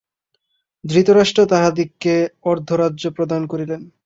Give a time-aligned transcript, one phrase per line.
[0.83, 2.15] ধৃতরাষ্ট্র তাঁহাদিগকে
[2.43, 3.81] অর্ধরাজ্য প্রদান করিলেন।